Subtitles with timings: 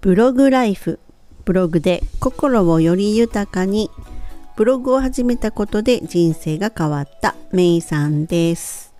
[0.00, 1.00] ブログライフ
[1.44, 3.90] ブログで心をより豊かに
[4.54, 8.94] ブログを始めたことで人生が変わったメイさんです。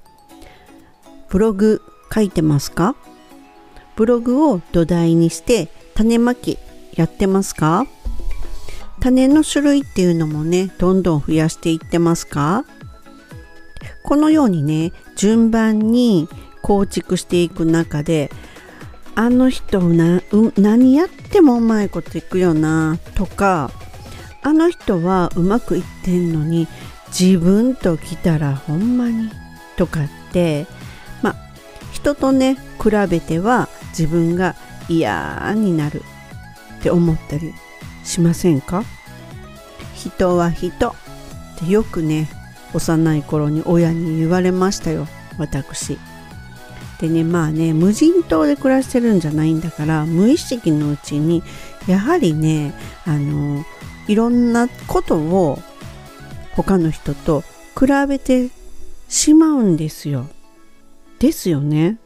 [1.29, 1.83] ブログ
[2.13, 2.97] 書いてますか？
[3.95, 6.59] ブログを土台にして種まき
[6.95, 7.87] やってますか？
[8.99, 12.65] 種の種類っていうのもねどんどん増やしていってますか？
[14.03, 16.29] このようにね順番に
[16.61, 18.33] 構築していく中で
[19.21, 20.23] あの人な、
[20.57, 23.73] 何やってもうまいこといくよなとか
[24.43, 26.69] あの人はうまくいってんのに
[27.09, 29.29] 自分と来たらほんまに
[29.77, 30.69] とかって
[31.21, 31.37] まあ
[31.91, 34.55] 人とね比べては自分が
[34.89, 36.05] 嫌になる
[36.79, 37.53] って思ったり
[38.05, 38.85] しませんか？
[39.97, 40.95] 人は人っ
[41.59, 42.29] てよくね
[42.73, 45.99] 幼い頃に親に言われましたよ私。
[47.01, 51.43] でねまあね無人島で暮らしてるんじゃないんだから無意識のうちに
[51.87, 52.75] やはりね
[53.07, 53.65] あの
[54.09, 55.59] いろんなことを
[56.53, 57.43] 他の人と
[57.79, 58.51] 比べて
[59.09, 60.27] しまうんですよ。
[61.19, 61.99] ですよね。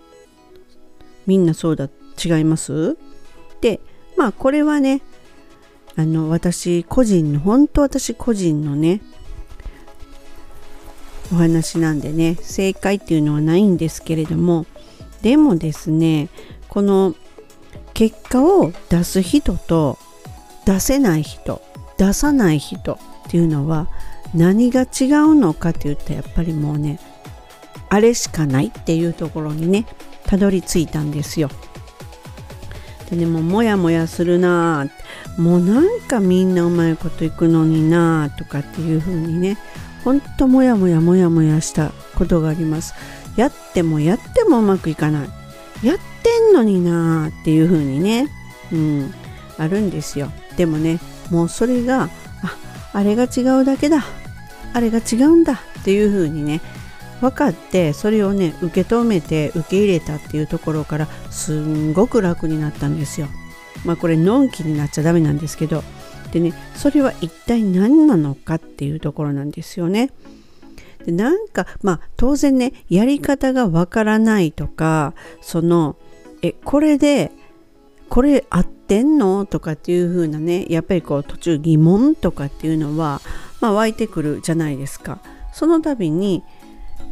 [1.26, 1.88] みんなそうだ
[2.22, 2.96] 違います？
[3.60, 3.80] で
[4.16, 5.00] まあこれはね
[5.96, 9.00] あの私個人の本当私個人のね
[11.32, 14.66] お話なんでね正解っていうのはないんですけれども
[15.22, 16.28] でもですね
[16.68, 17.14] この
[17.94, 19.98] 結果を出す人と
[20.66, 21.62] 出せない人
[21.98, 22.98] 出さない人っ
[23.30, 23.88] ていうのは
[24.34, 26.98] 何が違うのかって言ったらやっぱりもうね
[27.88, 29.86] あれしかないっていうところにね
[30.24, 31.50] たどり着いたんですよ。
[33.10, 34.86] でねもうモヤモヤするな
[35.36, 39.58] もうなんかみんなうまいこといくのになとかっていう風にね
[40.04, 42.94] ほんとモヤモヤモヤモヤしたことがあります。
[43.36, 45.28] やってもやってもうまくいかない。
[45.86, 48.28] やってんのになーっていう風にね
[48.72, 49.14] うん
[49.58, 50.30] あるんですよ。
[50.56, 52.08] でもねもうそれがあ
[52.92, 54.04] あれが違うだけだ
[54.72, 56.60] あれが違うんだっていう風にね
[57.20, 63.28] 分かってそれをね受け止めて受け入れたっていうところからすんごく楽になったんですよ。
[63.84, 65.82] まあこれのんきになっちゃダメなんですけど。
[66.32, 70.08] でねそれは一体何なのかっていうところなんですよね。
[71.04, 75.96] でなんかまあ当然ねやり方がわからないとかその
[76.42, 77.30] えこれで
[78.08, 79.46] これ合ってんの？
[79.46, 83.20] とかっていう風なねやっぱりこう途中疑問とかっていうのは
[83.60, 85.20] まあ湧いてくるじゃないですか。
[85.52, 86.42] その度に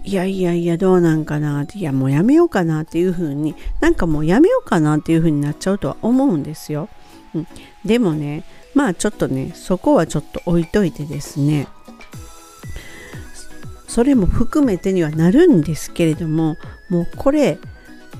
[0.03, 6.89] いやいやいやどうなんかなっていやもうやめようかなっていう風になんかもうやめようかなっていう風になっちゃうとは思うんですよ、
[7.35, 7.47] うん、
[7.85, 11.67] でもねまあちょっとねそこはちょっと置いといてですね
[13.91, 16.59] それも含めてにはなるんですけれども
[16.89, 17.59] もうこれ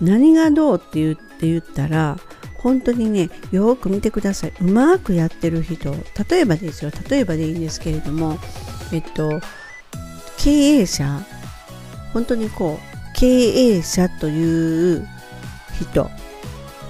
[0.01, 2.19] 何がどうって言って言ったら
[2.57, 4.53] 本当にねよく見てください。
[4.61, 5.95] うまくやってる人
[6.29, 8.37] 例えばですよ例えばでいいんですけれども
[8.93, 9.41] えっと
[10.39, 11.21] 経営者
[12.13, 15.07] 本当にこう経営者という
[15.81, 16.11] 人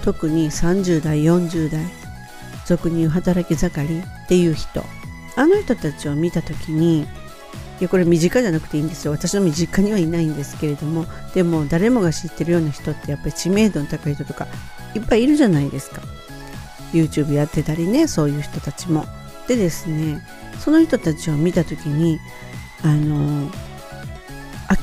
[0.02, 1.84] 特に30代40代
[2.64, 4.82] 俗に働き盛りっていう人
[5.36, 7.06] あの人たちを見た時に
[7.80, 9.12] いやこれ身近じゃなくていいんですよ。
[9.12, 11.06] 私の身近にはいないんですけれども。
[11.34, 14.46] でも誰もが知ってるような人ってやっぱり知名度の高い人とか
[14.94, 16.02] いっぱいいるじゃないですか。
[16.92, 19.06] YouTube やってたりねそういう人たちも。
[19.48, 20.22] でですね
[20.58, 22.18] その人たちを見た時に
[22.82, 23.50] あの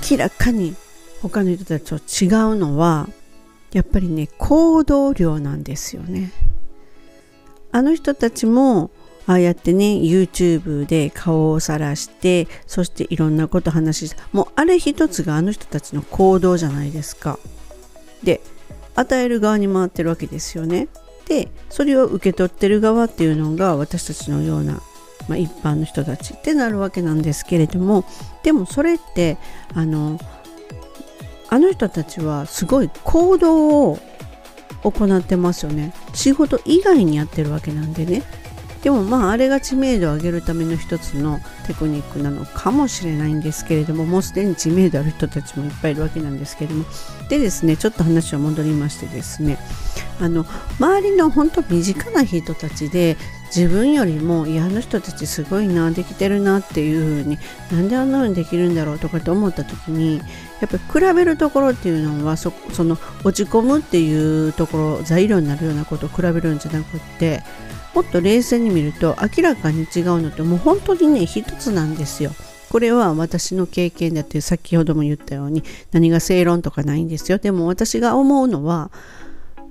[0.10, 0.76] 明らかに
[1.22, 3.08] 他の人たちと違うのは
[3.74, 6.32] やっぱりね行動量なんですよね。
[7.72, 8.90] あの人たちも
[9.28, 17.38] ああやってね YouTube で顔をさらしてそしていろんなこと話してもうあれ一つがあの人たちの行動じゃないですか。
[18.24, 18.42] で
[18.96, 20.88] 与える側に回ってるわけですよね。
[21.28, 24.82] でそれを受け取ってる側っていうのが私たちのような、
[25.28, 28.06] まあ、一般の人たちってなるわけなんですけれども
[28.44, 29.38] でもそれって
[29.74, 30.18] あの
[31.50, 34.00] あの人たちはすごい行動を
[34.84, 35.94] 行ってますよね。
[36.14, 38.24] 仕事以外にやってるわけなんでね。
[38.84, 46.86] でもまああれが知名度を上げるための一つのテクニックなのかもしれないんですけれどももうすでに知名度ある人たちもいっぱいいるわけなんですけれども。
[47.30, 49.58] でですねちょっと話を戻りましてですね。
[50.20, 50.46] あの
[50.80, 53.18] 周りの本当身近な人たちで
[53.56, 57.38] 自分よりもいやあの人たちすごいなできてるなっていう風に
[57.72, 60.18] なんであんな風にできるんだろうとかって思った時に
[60.60, 67.44] やっぱり比べるところっていうのはそその落ち込むっていうところ材料になるようなことを比べるんじゃなくって
[67.98, 72.30] もっと冷静に見ると明らかに違うのってもう本当にね一つなんですよ。
[72.70, 77.40] これは私の経験だって先ほども言ったように何が正論とかないんですよ。
[77.40, 78.92] でも私が思うのは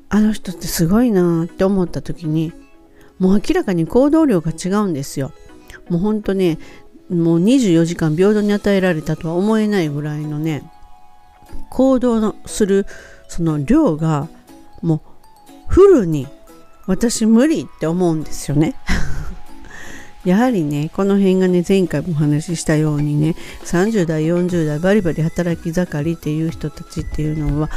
[0.08, 2.52] あの人ってすごいなって思った時に
[3.20, 5.31] もう明らかに行動量が違うんですよ。
[5.88, 6.58] もうほんとね
[7.08, 10.69] もう24時間平等に与えられたとは思えないぐらいのね
[11.70, 12.87] 行動のする
[13.29, 14.26] その量が
[14.82, 15.00] もう
[15.69, 16.26] フルに
[16.86, 18.74] 私無理って思うんですよね。
[20.24, 27.70] やはりねこの辺がね前回もお話ししたようにね30代40代バリバリ働き盛りっていう人たちっていうのは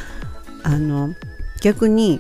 [0.64, 1.14] あの
[1.62, 2.20] 逆に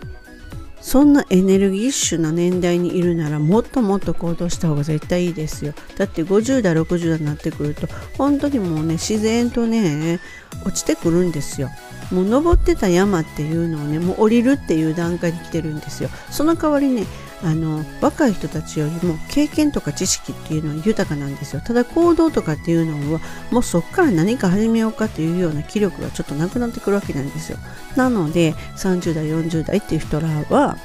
[0.81, 5.73] そんなエネルギッシュな年代にいるならもっともっと行動した方が絶対いいですよ。
[5.97, 7.87] だって50代60代になってくると
[8.17, 10.19] 本当にもうね自然とね
[10.65, 11.69] 落ちてくるんですよ。
[12.11, 16.09] もう登ってた山っていうのをねもう降りるっていう段階に来てるんですよ。
[16.31, 17.05] その代わりね
[17.41, 21.61] あの若い人たちよりも経験とか知識っていうのは豊かなんですよ。
[21.61, 23.21] ただ行動とかっていうのは
[23.51, 27.57] もうそこから何か始めようかっていうような気力がちょっとなくなってくるわけなんですよ。
[27.95, 30.77] なので30代40代っていう人らは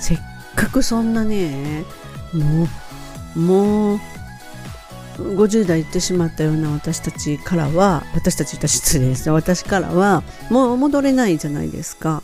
[0.00, 0.18] せっ
[0.56, 1.84] かくそんなね
[2.32, 2.66] も
[3.36, 4.00] うもう
[5.18, 12.22] 50代行ってしまったような私たちからは私たち言った失礼です私からはもう戻れないじゃないですか。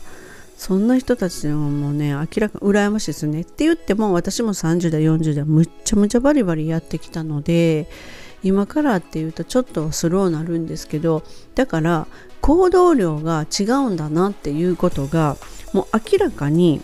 [0.59, 7.89] そんな人たちでもうね明らかに羨ましいですねって言っても私も30代40代むっちゃむちゃバリバリやってきたので
[8.43, 11.23] 今からっていうとちょっとスローなるんですけど
[11.55, 12.07] だから
[12.41, 15.37] 行動量が違うんだなっていうことが
[15.71, 16.81] もう明らかに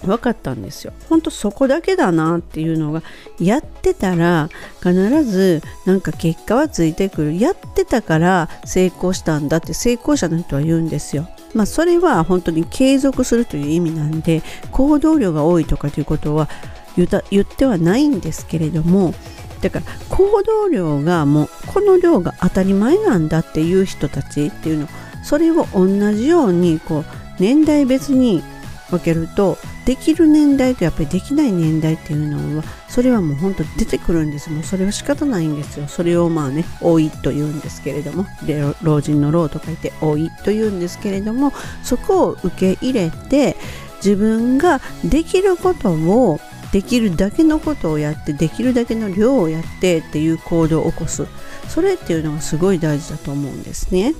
[0.00, 0.94] 分かったんですよ。
[1.10, 3.02] ほんとそこだけだなっていうのが
[3.38, 4.48] やってたら
[4.78, 4.94] 必
[5.24, 11.28] ずなんか結果はついてくるやってたから成功したんだって成功者の人は言うんですよ。
[11.54, 16.48] まあそれは本当に継続するという意味なんで行動量が多いとかということは
[16.96, 19.14] 言ってはないんですけれども
[19.60, 24.88] だから行動量がもうこの量が当たり前なんだっていう人たちっていうの
[25.22, 27.04] それを同じようにこう
[27.38, 28.42] 年代別に
[28.90, 34.50] 分けるとできる年代とやっぱりできない年代っていうのはそれはもう本当出てくるんです。
[34.50, 35.86] もうそれは仕方ないんですよ。
[35.88, 38.26] それをまあね老いと言うんですけれども。
[38.46, 41.52] で老人の老と書いて老いと言うんですけれども
[41.82, 43.56] そこを受け入れて
[43.96, 46.40] 自分ができることを
[46.72, 51.26] できるだけのことをやってできるだけの量をやってっていう行動を起こす。
[51.68, 54.14] それっていうのがすごい大事だと思うんですね。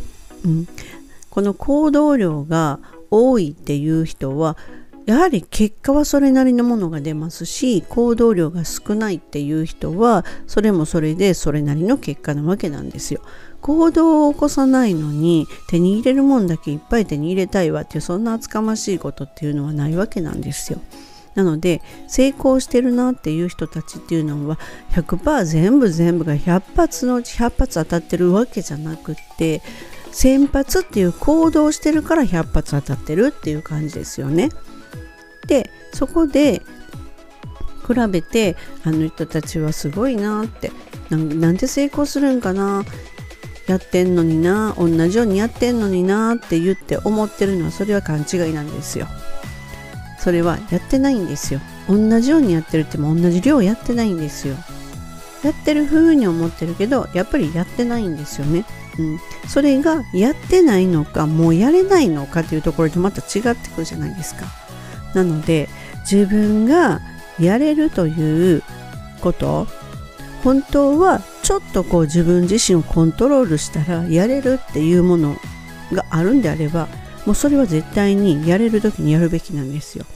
[0.44, 0.68] うん、
[1.28, 2.78] この行動量が
[3.10, 4.56] 多いっていう人は
[5.06, 13.20] やはり結果はそれなりのものが出ますし行動量が少ないっていう人はそれもそれでそれなりの結果なわけなんですよ。
[13.60, 20.80] 行動を起こさないのに手に入れるもんだけいっぱい手に入れたいわっていうそんな厚かましいことっていうのはないわけなんですよ。
[21.34, 24.58] なので成功してるなっていう人たちっていうのは
[24.92, 29.62] 100%全部全部が100発のうち100発当たってるわけじゃなくって
[30.12, 34.50] 先発っていう行動してるから100発当たってるっていう感じですよね。
[35.46, 36.62] でそこで
[37.86, 40.70] 比べてあの人たちはすごいなって
[41.10, 41.16] な
[41.52, 42.84] んで成功するんかな
[43.66, 49.06] やってんのにな同じようにやってんのになって言って思ってるのはそれは勘違いなんですよ。
[50.18, 51.60] それはやってないんですよ。
[51.88, 54.56] 同じようにやってるっても同じ量やってないんですよ。
[55.42, 58.64] やってる風に思ってるけどやっぱりやってないんですよね。
[58.98, 64.46] うん、それがやってないのかもうやれないのかというところでまた違ってくるじゃないですか。
[65.14, 65.68] なので
[66.10, 67.00] 自分が
[67.38, 68.62] やれるという
[69.20, 69.66] こと
[70.42, 75.36] 本当はちょっとこう自分自身をコントロールしたらやれるっていうもの
[75.92, 76.88] があるんであれば
[77.26, 80.06] もうそれは絶対にやれる時にやるべきなんですよ。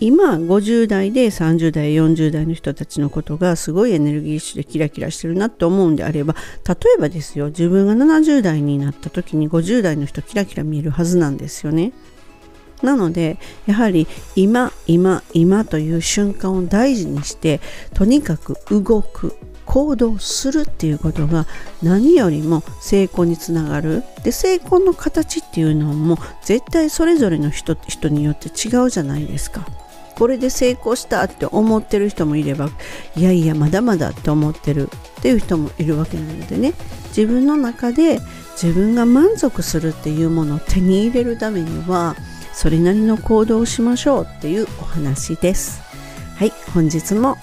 [0.00, 6.34] 今50代で30代40代の人たちのことがすごいエネルギッシュでキラキラしてるなって思うんであれば
[6.66, 11.92] 例えばですよ自分が70代になった時に50代の人キラキラ見えるはずなんですよね。
[12.82, 17.60] なのでやはり今今今という瞬間を大事にして
[17.94, 19.34] とにかく動く
[19.64, 21.46] 行動するっていうことが
[21.82, 29.66] 何よりも成功につながるで成功の形っていうのも絶対それぞれの人人によって違うじゃないですか。
[30.16, 32.68] これで成功したって思ってる人もいれば
[33.16, 36.72] いやいやまだまだって思ってるっていう人もいるわけなのでね
[37.08, 38.20] 自分の中で
[38.60, 42.14] 自分が満足するっていうものを手に入れるためには
[42.52, 45.82] それなりの行動をしましょうっていうお話です。
[46.36, 47.36] はい、本日も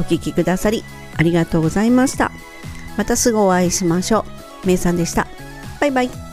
[0.00, 0.84] お聴きくださり
[1.16, 2.32] ありがとうございました。
[2.96, 4.24] またすぐお会いしましょ
[4.64, 4.66] う。
[4.66, 5.26] めいさんでした。
[5.80, 6.29] バイバイ。